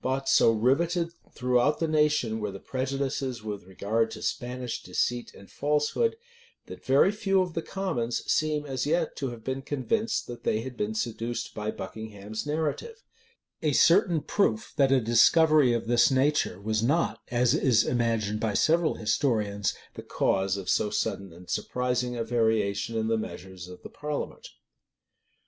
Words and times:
But 0.00 0.26
so 0.26 0.52
rivetted 0.52 1.12
throughout 1.34 1.80
the 1.80 1.86
nation 1.86 2.40
were 2.40 2.50
the 2.50 2.58
prejudices 2.58 3.42
with 3.42 3.64
regard 3.64 4.10
to 4.12 4.22
Spanish 4.22 4.82
deceit 4.82 5.34
and 5.34 5.50
falsehood, 5.50 6.16
that 6.64 6.82
very 6.82 7.12
few 7.12 7.42
of 7.42 7.52
the 7.52 7.60
commons 7.60 8.24
seem 8.24 8.64
as 8.64 8.86
yet 8.86 9.16
to 9.16 9.28
have 9.32 9.44
been 9.44 9.60
convinced 9.60 10.28
that 10.28 10.44
they 10.44 10.62
had 10.62 10.78
been 10.78 10.94
seduced 10.94 11.52
by 11.54 11.70
Buckingham's 11.70 12.46
narrative: 12.46 13.02
a 13.60 13.72
certain 13.72 14.22
proof 14.22 14.72
that 14.76 14.90
a 14.90 14.98
discovery 14.98 15.74
of 15.74 15.88
this 15.88 16.10
nature 16.10 16.58
was 16.58 16.82
not, 16.82 17.20
as 17.30 17.52
is 17.52 17.84
imagined 17.84 18.40
by 18.40 18.54
several 18.54 18.94
historians, 18.94 19.74
the 19.92 20.02
cause 20.02 20.56
of 20.56 20.70
so 20.70 20.88
sudden 20.88 21.34
and 21.34 21.50
surprising 21.50 22.16
a 22.16 22.24
variation 22.24 22.96
in 22.96 23.08
the 23.08 23.18
measures 23.18 23.68
of 23.68 23.82
the 23.82 23.90
parliament. 23.90 24.48